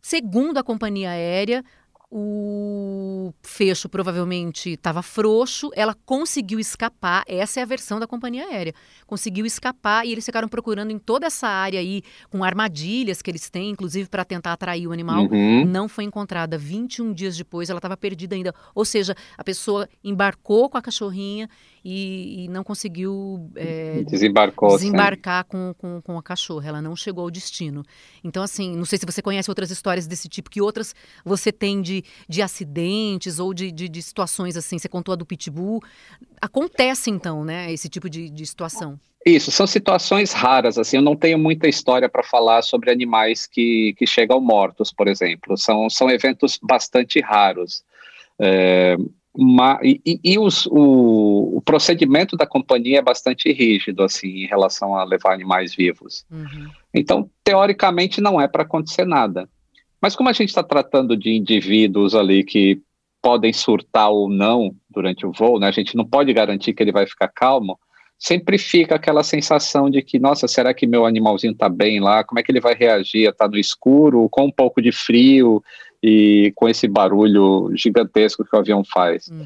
[0.00, 1.64] Segundo a companhia aérea,
[2.10, 8.72] o fecho provavelmente estava frouxo, ela conseguiu escapar, essa é a versão da companhia aérea.
[9.06, 13.50] Conseguiu escapar e eles ficaram procurando em toda essa área aí, com armadilhas que eles
[13.50, 15.24] têm, inclusive para tentar atrair o animal.
[15.24, 15.66] Uhum.
[15.66, 16.56] Não foi encontrada.
[16.56, 18.54] 21 dias depois, ela estava perdida ainda.
[18.74, 21.48] Ou seja, a pessoa embarcou com a cachorrinha
[21.90, 26.68] e, e não conseguiu é, desembarcar com, com, com a cachorra.
[26.68, 27.82] Ela não chegou ao destino.
[28.22, 31.80] Então, assim, não sei se você conhece outras histórias desse tipo, que outras você tem
[31.80, 34.78] de, de acidentes ou de, de, de situações assim.
[34.78, 35.80] Você contou a do Pitbull.
[36.42, 39.00] Acontece, então, né, esse tipo de, de situação?
[39.24, 43.94] Isso, são situações raras, assim, eu não tenho muita história para falar sobre animais que,
[43.98, 47.82] que chegam mortos, por exemplo, são, são eventos bastante raros.
[48.38, 48.96] É,
[49.34, 54.96] uma, e, e os, o, o, procedimento da companhia é bastante rígido, assim, em relação
[54.96, 56.24] a levar animais vivos.
[56.30, 56.68] Uhum.
[56.92, 59.48] Então, teoricamente, não é para acontecer nada.
[60.00, 62.80] Mas como a gente está tratando de indivíduos ali que
[63.22, 66.92] podem surtar ou não durante o voo, né, a gente não pode garantir que ele
[66.92, 67.78] vai ficar calmo,
[68.18, 72.24] sempre fica aquela sensação de que, nossa, será que meu animalzinho está bem lá?
[72.24, 73.28] Como é que ele vai reagir?
[73.28, 75.62] Está no escuro, com um pouco de frio?
[76.02, 79.28] E com esse barulho gigantesco que o avião faz.
[79.28, 79.44] Uhum.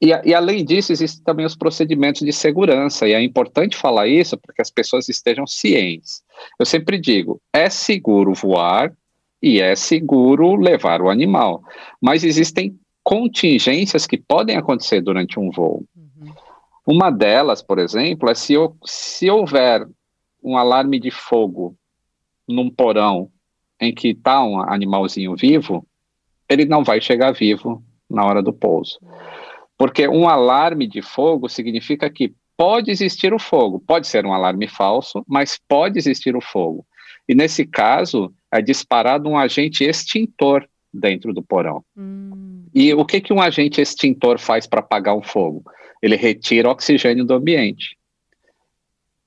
[0.00, 4.36] E, e, além disso, existem também os procedimentos de segurança, e é importante falar isso
[4.36, 6.22] para que as pessoas estejam cientes.
[6.58, 8.92] Eu sempre digo: é seguro voar
[9.42, 11.62] e é seguro levar o animal,
[12.00, 15.84] mas existem contingências que podem acontecer durante um voo.
[15.96, 16.32] Uhum.
[16.86, 19.86] Uma delas, por exemplo, é se, se houver
[20.42, 21.76] um alarme de fogo
[22.46, 23.30] num porão
[23.80, 25.86] em que está um animalzinho vivo,
[26.48, 28.98] ele não vai chegar vivo na hora do pouso.
[29.76, 33.78] Porque um alarme de fogo significa que pode existir o fogo.
[33.78, 36.84] Pode ser um alarme falso, mas pode existir o fogo.
[37.28, 41.84] E nesse caso, é disparado um agente extintor dentro do porão.
[41.96, 42.64] Hum.
[42.74, 45.62] E o que, que um agente extintor faz para apagar um fogo?
[46.02, 47.96] Ele retira oxigênio do ambiente.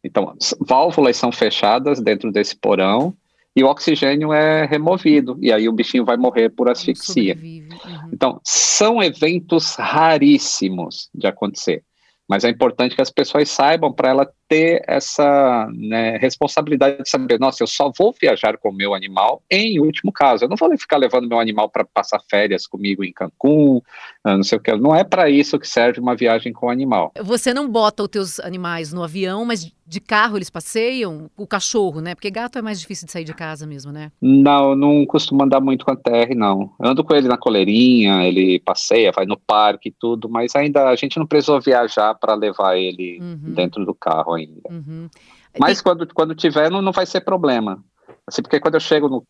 [0.04, 3.16] Então, válvulas são fechadas dentro desse porão
[3.56, 7.38] e o oxigênio é removido, e aí o bichinho vai morrer por asfixia.
[7.42, 8.10] Uhum.
[8.14, 11.84] Então, são eventos raríssimos de acontecer,
[12.28, 17.40] mas é importante que as pessoas saibam para ela ter essa né, responsabilidade de saber,
[17.40, 20.44] nossa, eu só vou viajar com o meu animal em último caso.
[20.44, 23.82] Eu não vou ficar levando meu animal para passar férias comigo em Cancún,
[24.26, 24.76] ah, não sei o que.
[24.76, 27.14] Não é para isso que serve uma viagem com o animal.
[27.24, 31.30] Você não bota os teus animais no avião, mas de carro eles passeiam?
[31.36, 32.16] O cachorro, né?
[32.16, 34.10] Porque gato é mais difícil de sair de casa mesmo, né?
[34.22, 36.72] Não, não costumo andar muito com a TR, não.
[36.80, 40.96] Ando com ele na coleirinha, ele passeia, vai no parque e tudo, mas ainda a
[40.96, 43.54] gente não precisou viajar para levar ele uhum.
[43.54, 44.41] dentro do carro ainda.
[44.70, 45.10] Uhum.
[45.60, 45.84] Mas Tem...
[45.84, 47.84] quando, quando tiver, não, não vai ser problema.
[48.26, 49.26] Assim, porque quando eu chego no,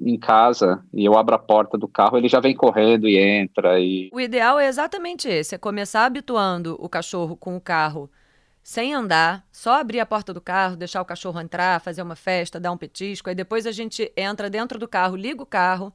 [0.00, 3.78] em casa e eu abro a porta do carro, ele já vem correndo e entra.
[3.78, 4.10] E...
[4.12, 8.10] O ideal é exatamente esse: é começar habituando o cachorro com o carro
[8.62, 12.60] sem andar, só abrir a porta do carro, deixar o cachorro entrar, fazer uma festa,
[12.60, 13.28] dar um petisco.
[13.28, 15.92] Aí depois a gente entra dentro do carro, liga o carro,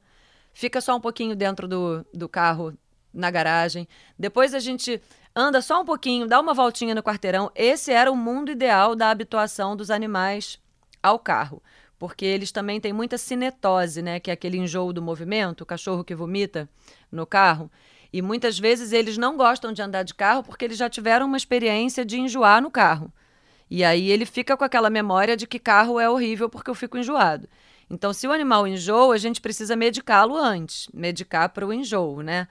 [0.52, 2.76] fica só um pouquinho dentro do, do carro
[3.12, 3.88] na garagem.
[4.18, 5.00] Depois a gente
[5.38, 7.50] anda só um pouquinho, dá uma voltinha no quarteirão.
[7.54, 10.58] Esse era o mundo ideal da habituação dos animais
[11.02, 11.62] ao carro.
[11.98, 14.20] Porque eles também têm muita cinetose, né?
[14.20, 16.68] Que é aquele enjoo do movimento, o cachorro que vomita
[17.10, 17.70] no carro.
[18.12, 21.36] E muitas vezes eles não gostam de andar de carro porque eles já tiveram uma
[21.36, 23.12] experiência de enjoar no carro.
[23.70, 26.96] E aí ele fica com aquela memória de que carro é horrível porque eu fico
[26.96, 27.48] enjoado.
[27.90, 32.48] Então, se o animal enjoa, a gente precisa medicá-lo antes, medicar para o enjoo, né?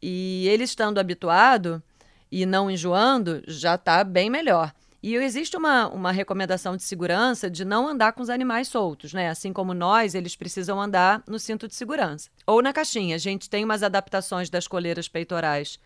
[0.00, 1.82] E ele estando habituado,
[2.30, 4.72] e não enjoando, já está bem melhor.
[5.02, 9.28] E existe uma, uma recomendação de segurança de não andar com os animais soltos, né?
[9.28, 12.28] Assim como nós, eles precisam andar no cinto de segurança.
[12.46, 13.14] Ou na caixinha.
[13.14, 15.78] A gente tem umas adaptações das coleiras peitorais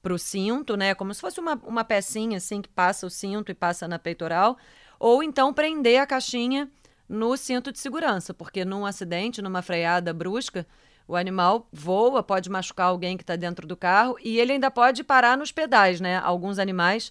[0.00, 0.94] para o cinto, né?
[0.94, 4.56] Como se fosse uma, uma pecinha assim que passa o cinto e passa na peitoral.
[5.00, 6.70] Ou então prender a caixinha
[7.08, 10.66] no cinto de segurança, porque num acidente, numa freada brusca,
[11.08, 15.02] o animal voa, pode machucar alguém que está dentro do carro e ele ainda pode
[15.02, 16.18] parar nos pedais, né?
[16.18, 17.10] Alguns animais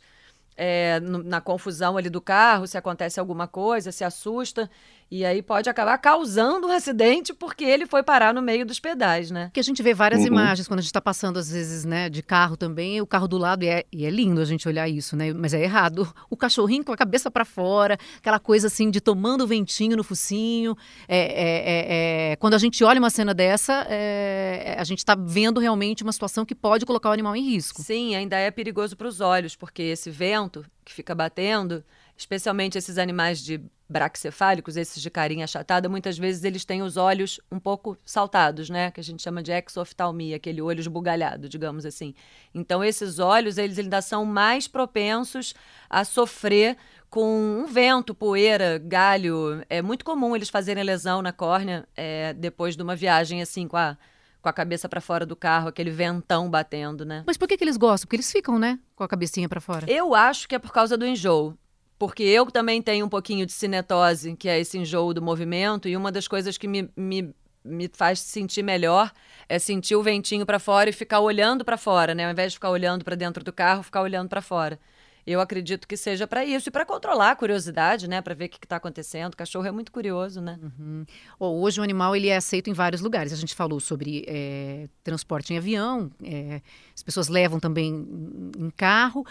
[0.56, 4.70] é, na confusão ali do carro, se acontece alguma coisa, se assusta.
[5.10, 9.32] E aí pode acabar causando um acidente porque ele foi parar no meio dos pedais,
[9.32, 9.50] né?
[9.54, 10.28] Que a gente vê várias uhum.
[10.28, 13.38] imagens quando a gente está passando, às vezes, né, de carro também, o carro do
[13.38, 15.32] lado, e é, e é lindo a gente olhar isso, né?
[15.34, 16.14] Mas é errado.
[16.30, 20.76] O cachorrinho com a cabeça para fora, aquela coisa assim de tomando ventinho no focinho.
[21.08, 25.16] É, é, é, é quando a gente olha uma cena dessa, é, a gente está
[25.16, 27.82] vendo realmente uma situação que pode colocar o animal em risco.
[27.82, 31.84] Sim, ainda é perigoso para os olhos, porque esse vento que fica batendo
[32.18, 37.40] especialmente esses animais de braxcefálicos, esses de carinha achatada, muitas vezes eles têm os olhos
[37.52, 38.92] um pouco saltados, né?
[38.92, 42.14] Que a gente chama de exoftalmia, aquele olho esbugalhado, digamos assim.
[42.54, 45.54] Então, esses olhos, eles ainda são mais propensos
[45.90, 46.78] a sofrer
[47.10, 49.64] com um vento, poeira, galho.
[49.70, 53.78] É muito comum eles fazerem lesão na córnea é, depois de uma viagem assim com
[53.78, 53.98] a
[54.40, 57.24] com a cabeça para fora do carro, aquele ventão batendo, né?
[57.26, 58.06] Mas por que, que eles gostam?
[58.06, 58.80] Porque eles ficam, né?
[58.96, 59.92] Com a cabecinha para fora.
[59.92, 61.58] Eu acho que é por causa do enjoo
[61.98, 65.98] porque eu também tenho um pouquinho de cinetose, que é esse enjoo do movimento, e
[65.98, 67.34] uma das coisas que me, me,
[67.64, 69.12] me faz sentir melhor
[69.50, 72.26] é sentir o ventinho para fora e ficar olhando para fora, né?
[72.26, 74.80] Ao invés de ficar olhando para dentro do carro, ficar olhando para fora.
[75.28, 78.22] Eu acredito que seja para isso e para controlar a curiosidade, né?
[78.22, 79.34] Para ver o que está acontecendo.
[79.34, 80.58] O cachorro é muito curioso, né?
[80.80, 81.06] Uhum.
[81.38, 83.34] hoje o animal ele é aceito em vários lugares.
[83.34, 86.62] A gente falou sobre é, transporte em avião, é,
[86.96, 88.08] as pessoas levam também
[88.58, 89.26] em carro.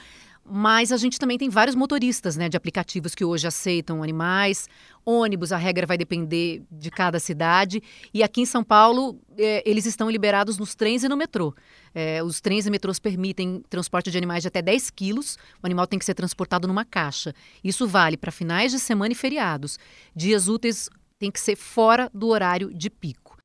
[0.49, 4.69] Mas a gente também tem vários motoristas né, de aplicativos que hoje aceitam animais.
[5.05, 7.83] Ônibus, a regra vai depender de cada cidade.
[8.15, 11.55] E aqui em São Paulo, é, eles estão liberados nos trens e no metrô.
[11.95, 15.37] É, os trens e metrôs permitem transporte de animais de até 10 quilos.
[15.63, 17.35] O animal tem que ser transportado numa caixa.
[17.63, 19.79] Isso vale para finais de semana e feriados.
[20.15, 23.37] Dias úteis tem que ser fora do horário de pico.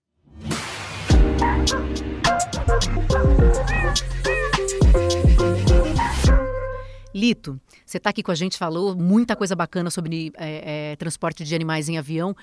[7.13, 11.43] Lito, você está aqui com a gente, falou muita coisa bacana sobre é, é, transporte
[11.43, 12.35] de animais em avião.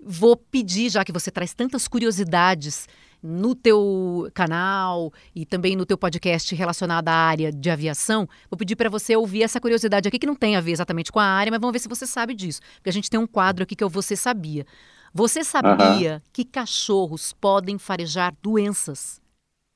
[0.00, 2.88] Vou pedir, já que você traz tantas curiosidades
[3.22, 8.76] no teu canal e também no teu podcast relacionado à área de aviação, vou pedir
[8.76, 11.50] para você ouvir essa curiosidade aqui que não tem a ver exatamente com a área,
[11.50, 12.60] mas vamos ver se você sabe disso.
[12.76, 14.66] Porque a gente tem um quadro aqui que é o Você Sabia.
[15.14, 16.30] Você sabia uhum.
[16.30, 19.18] que cachorros podem farejar doenças?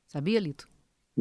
[0.06, 0.69] Sabia, Lito?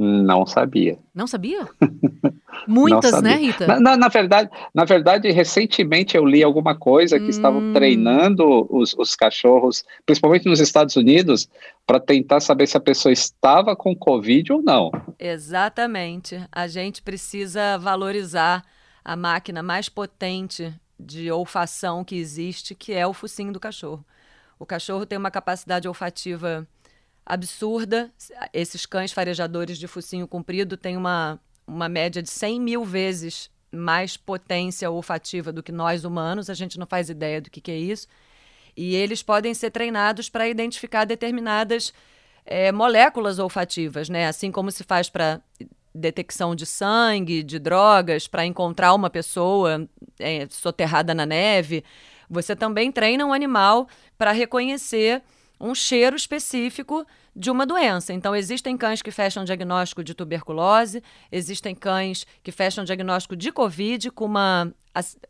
[0.02, 0.98] Não sabia.
[1.14, 1.68] Não sabia?
[2.66, 3.46] Muitas, Não né, sabia.
[3.46, 3.68] né, Rita?
[3.68, 7.30] Na, na, na, verdade, na verdade, recentemente eu li alguma coisa que hum.
[7.30, 11.50] estavam treinando os, os cachorros, principalmente nos Estados Unidos,
[11.86, 14.90] para tentar saber se a pessoa estava com Covid ou não.
[15.20, 16.42] Exatamente.
[16.50, 18.64] A gente precisa valorizar
[19.04, 24.06] a máquina mais potente de olfação que existe, que é o focinho do cachorro.
[24.58, 26.66] O cachorro tem uma capacidade olfativa
[27.30, 28.12] absurda.
[28.52, 34.18] Esses cães farejadores de focinho comprido têm uma, uma média de 100 mil vezes mais
[34.18, 36.50] potência olfativa do que nós humanos.
[36.50, 38.08] A gente não faz ideia do que, que é isso.
[38.76, 41.94] E eles podem ser treinados para identificar determinadas
[42.46, 44.28] é, moléculas olfativas, né?
[44.28, 45.40] Assim como se faz para
[45.94, 49.88] detecção de sangue, de drogas, para encontrar uma pessoa
[50.18, 51.84] é, soterrada na neve.
[52.28, 53.88] Você também treina um animal
[54.18, 55.22] para reconhecer
[55.60, 58.14] um cheiro específico de uma doença.
[58.14, 64.12] Então, existem cães que fecham diagnóstico de tuberculose, existem cães que fecham diagnóstico de Covid
[64.12, 64.74] com uma,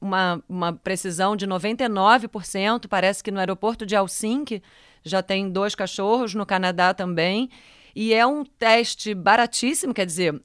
[0.02, 2.88] uma, uma precisão de 99%.
[2.88, 4.62] Parece que no aeroporto de Helsinki
[5.04, 7.50] já tem dois cachorros, no Canadá também.
[7.96, 10.42] E é um teste baratíssimo, quer dizer,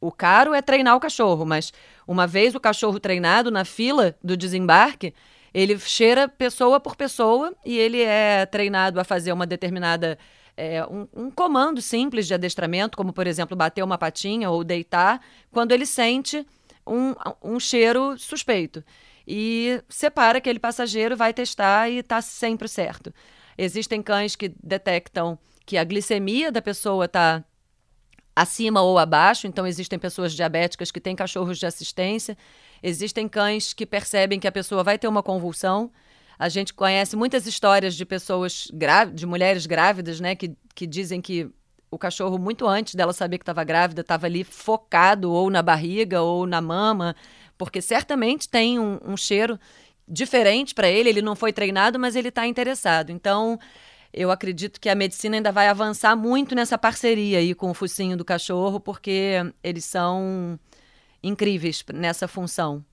[0.00, 1.72] o caro é treinar o cachorro, mas
[2.06, 5.14] uma vez o cachorro treinado na fila do desembarque,
[5.52, 10.18] ele cheira pessoa por pessoa e ele é treinado a fazer uma determinada.
[10.56, 15.20] É, um, um, comando simples de adestramento, como por exemplo bater uma patinha ou deitar,
[15.52, 16.46] quando ele sente
[16.86, 18.82] um, um cheiro suspeito.
[19.26, 23.12] E separa aquele passageiro, vai testar e está sempre certo.
[23.58, 27.44] Existem cães que detectam que a glicemia da pessoa está
[28.34, 32.36] acima ou abaixo, então existem pessoas diabéticas que têm cachorros de assistência.
[32.82, 35.90] Existem cães que percebem que a pessoa vai ter uma convulsão.
[36.38, 38.68] A gente conhece muitas histórias de pessoas
[39.14, 41.50] de mulheres grávidas, né, que, que dizem que
[41.90, 46.20] o cachorro, muito antes dela saber que estava grávida, estava ali focado ou na barriga
[46.20, 47.16] ou na mama,
[47.56, 49.58] porque certamente tem um, um cheiro
[50.06, 53.10] diferente para ele, ele não foi treinado, mas ele está interessado.
[53.10, 53.58] Então,
[54.12, 58.16] eu acredito que a medicina ainda vai avançar muito nessa parceria aí com o focinho
[58.16, 60.58] do cachorro, porque eles são
[61.22, 62.84] incríveis nessa função.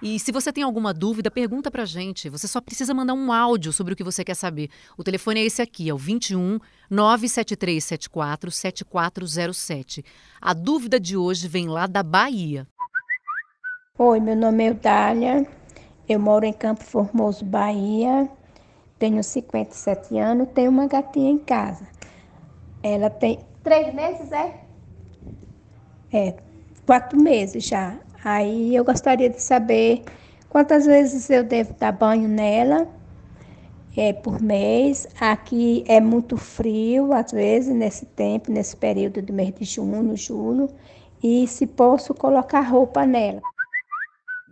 [0.00, 2.28] E se você tem alguma dúvida, pergunta pra gente.
[2.28, 4.70] Você só precisa mandar um áudio sobre o que você quer saber.
[4.96, 10.04] O telefone é esse aqui, é o 21 97374 7407.
[10.40, 12.66] A dúvida de hoje vem lá da Bahia.
[13.98, 15.46] Oi, meu nome é Eudália.
[16.08, 18.30] Eu moro em Campo Formoso, Bahia.
[18.98, 21.86] Tenho 57 anos, tenho uma gatinha em casa.
[22.82, 24.60] Ela tem três meses, é?
[26.12, 26.36] É,
[26.86, 27.98] quatro meses já.
[28.24, 30.02] Aí eu gostaria de saber
[30.48, 32.88] quantas vezes eu devo dar banho nela
[33.96, 35.08] é, por mês.
[35.20, 40.70] Aqui é muito frio, às vezes, nesse tempo, nesse período do mês de junho, julho.
[41.22, 43.42] E se posso colocar roupa nela.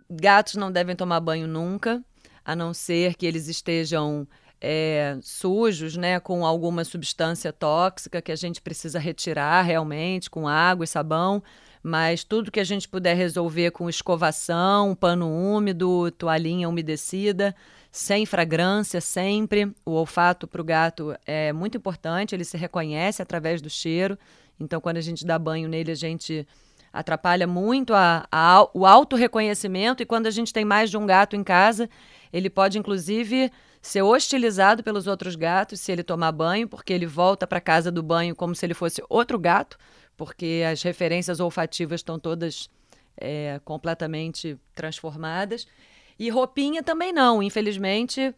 [0.09, 2.03] Gatos não devem tomar banho nunca,
[2.43, 4.27] a não ser que eles estejam
[4.59, 10.83] é, sujos, né, com alguma substância tóxica que a gente precisa retirar realmente, com água
[10.83, 11.43] e sabão.
[11.87, 17.55] Mas tudo que a gente puder resolver com escovação, pano úmido, toalhinha umedecida,
[17.89, 19.71] sem fragrância sempre.
[19.85, 24.19] O olfato para o gato é muito importante, ele se reconhece através do cheiro.
[24.59, 26.45] Então, quando a gente dá banho nele, a gente
[26.91, 30.03] atrapalha muito a, a, o auto-reconhecimento.
[30.03, 31.89] E quando a gente tem mais de um gato em casa,
[32.33, 33.49] ele pode, inclusive,
[33.81, 38.03] ser hostilizado pelos outros gatos se ele tomar banho, porque ele volta para casa do
[38.03, 39.77] banho como se ele fosse outro gato
[40.17, 42.69] porque as referências olfativas estão todas
[43.15, 45.67] é, completamente transformadas.
[46.19, 47.41] E roupinha também não.
[47.41, 48.33] Infelizmente,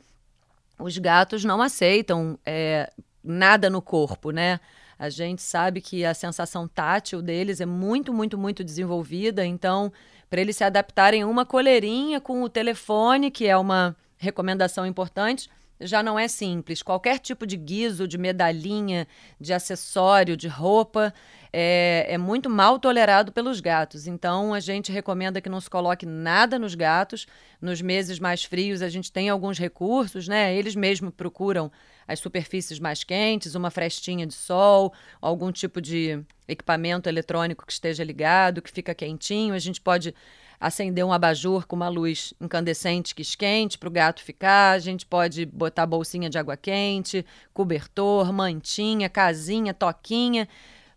[0.78, 2.92] os gatos não aceitam é,
[3.24, 4.60] nada no corpo, né?
[4.98, 9.46] A gente sabe que a sensação tátil deles é muito, muito, muito desenvolvida.
[9.46, 9.94] Então,
[10.30, 15.50] para eles se adaptarem uma coleirinha com o telefone, que é uma recomendação importante,
[15.82, 16.84] já não é simples.
[16.84, 19.08] Qualquer tipo de guiso, de medalhinha,
[19.40, 21.14] de acessório, de roupa
[21.52, 24.08] é, é, muito mal tolerado pelos gatos.
[24.08, 27.26] Então a gente recomenda que não se coloque nada nos gatos.
[27.62, 30.54] Nos meses mais frios a gente tem alguns recursos, né?
[30.56, 31.72] Eles mesmos procuram
[32.08, 38.04] as superfícies mais quentes, uma frestinha de sol, algum tipo de equipamento eletrônico que esteja
[38.04, 39.54] ligado, que fica quentinho.
[39.54, 40.14] A gente pode
[40.60, 44.72] acender um abajur com uma luz incandescente que esquente para o gato ficar.
[44.74, 50.48] A gente pode botar bolsinha de água quente, cobertor, mantinha, casinha, toquinha.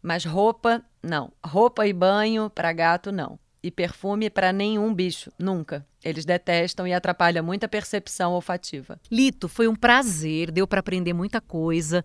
[0.02, 1.32] Mas roupa, não.
[1.44, 3.38] Roupa e banho para gato, não.
[3.62, 5.86] E perfume para nenhum bicho, nunca.
[6.04, 8.98] Eles detestam e atrapalha muito a percepção olfativa.
[9.10, 12.04] Lito, foi um prazer, deu para aprender muita coisa.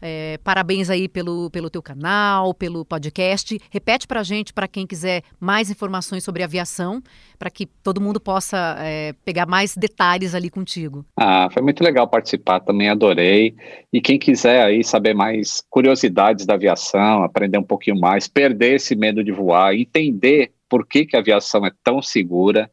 [0.00, 3.58] É, parabéns aí pelo, pelo teu canal, pelo podcast.
[3.70, 7.02] Repete para a gente, para quem quiser mais informações sobre aviação,
[7.38, 11.04] para que todo mundo possa é, pegar mais detalhes ali contigo.
[11.16, 13.56] Ah, foi muito legal participar, também adorei.
[13.92, 18.94] E quem quiser aí saber mais curiosidades da aviação, aprender um pouquinho mais, perder esse
[18.94, 22.70] medo de voar, entender por que, que a aviação é tão segura,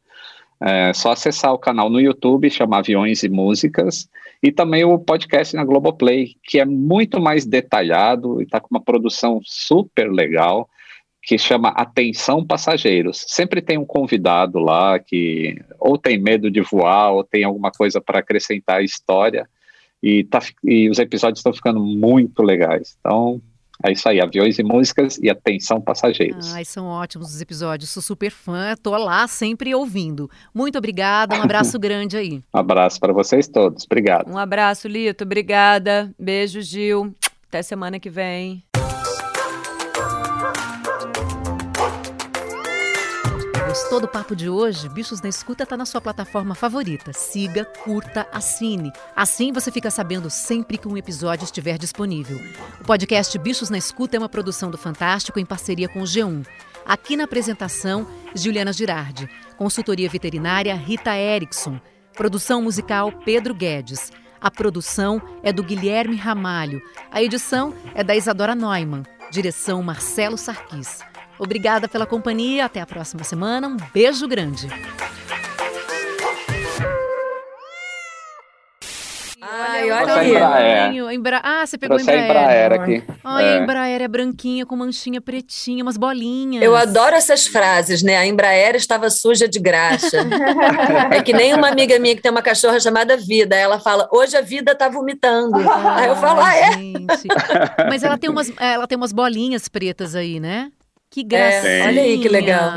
[0.61, 4.09] é só acessar o canal no YouTube, chama Aviões e Músicas,
[4.41, 8.81] e também o podcast na Globoplay, que é muito mais detalhado e está com uma
[8.81, 10.69] produção super legal,
[11.21, 13.25] que chama Atenção Passageiros.
[13.27, 17.99] Sempre tem um convidado lá que ou tem medo de voar, ou tem alguma coisa
[17.99, 19.49] para acrescentar à história,
[20.01, 22.95] e, tá, e os episódios estão ficando muito legais.
[22.99, 23.41] Então,
[23.83, 26.53] é isso aí, aviões e músicas e atenção passageiros.
[26.53, 30.29] Ai, são ótimos os episódios, sou super fã, tô lá sempre ouvindo.
[30.53, 32.43] Muito obrigada, um abraço grande aí.
[32.53, 34.29] Um abraço para vocês todos, obrigado.
[34.29, 36.13] Um abraço, Lito, obrigada.
[36.19, 37.13] Beijo, Gil.
[37.47, 38.63] Até semana que vem.
[43.75, 44.87] Gostou do papo de hoje?
[44.87, 47.11] Bichos na Escuta está na sua plataforma favorita.
[47.11, 48.89] Siga, curta, assine.
[49.13, 52.39] Assim você fica sabendo sempre que um episódio estiver disponível.
[52.79, 56.47] O podcast Bichos na Escuta é uma produção do Fantástico em parceria com o G1.
[56.85, 59.29] Aqui na apresentação, Juliana Girardi.
[59.57, 61.77] Consultoria veterinária, Rita Erickson.
[62.13, 64.09] Produção musical, Pedro Guedes.
[64.39, 66.81] A produção é do Guilherme Ramalho.
[67.11, 69.03] A edição é da Isadora Neumann.
[69.29, 70.99] Direção Marcelo Sarquis.
[71.39, 72.65] Obrigada pela companhia.
[72.65, 73.67] Até a próxima semana.
[73.67, 74.67] Um beijo grande.
[79.47, 80.31] Ai, olha aí.
[80.31, 81.13] Embraer.
[81.13, 81.41] Embra...
[81.43, 82.31] Ah, você pegou Trouxe Embraer.
[82.31, 83.03] a Embraer aqui.
[83.23, 83.53] Ai, É.
[83.53, 86.63] a Embraer é branquinha com manchinha pretinha, umas bolinhas.
[86.63, 88.17] Eu adoro essas frases, né?
[88.17, 90.17] A Embraer estava suja de graxa.
[91.11, 93.55] é que nem uma amiga minha que tem uma cachorra chamada Vida.
[93.55, 95.57] Ela fala, hoje a vida tá vomitando.
[95.57, 96.71] Aí eu falo, ah, é?
[96.73, 97.27] gente.
[97.87, 100.71] Mas ela tem umas, ela tem umas bolinhas pretas aí, né?
[101.15, 101.85] Que É, gracinha.
[101.87, 102.71] olha aí que legal.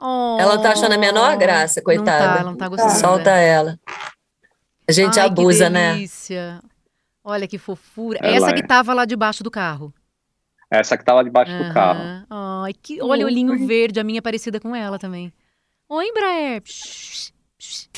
[0.00, 2.40] Oh, Ela tá achando a menor graça, Não tá, coitada.
[2.40, 2.92] ela não tá gostando.
[2.92, 3.78] Solta ela.
[4.88, 5.92] A gente Ai, abusa, que né?
[5.94, 6.60] delícia.
[7.22, 8.18] Olha que fofura.
[8.22, 8.52] Ela Essa é.
[8.54, 9.92] que tava lá debaixo do carro.
[10.70, 12.00] Essa que tava debaixo do carro.
[12.28, 13.00] Ai, que...
[13.02, 15.32] Olha o olhinho verde, a minha é parecida com ela também.
[15.88, 16.60] Oi, Embraer.
[16.62, 17.88] Psh, psh.